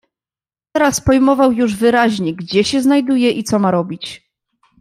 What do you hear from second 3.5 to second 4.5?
ma robić."